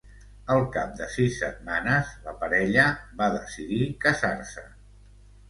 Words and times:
Al 0.53 0.61
cap 0.75 0.95
de 1.01 1.09
sis 1.15 1.35
setmanes, 1.41 2.09
la 2.29 2.33
parella 2.41 2.87
va 3.21 3.29
decidir 3.37 3.93
casar-se. 4.09 4.67